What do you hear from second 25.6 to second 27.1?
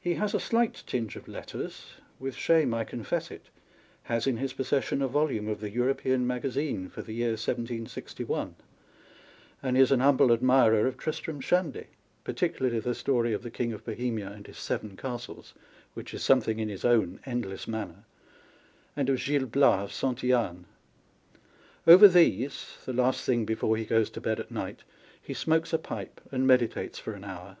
a pipe, and meditates